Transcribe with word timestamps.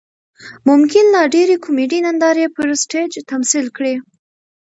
ممکن 0.69 1.05
لا 1.13 1.23
ډېرې 1.35 1.55
کومیډي 1.65 1.99
نندارې 2.05 2.45
پر 2.55 2.67
سټیج 2.81 3.11
تمثیل 3.31 3.65
کړي. 3.77 3.95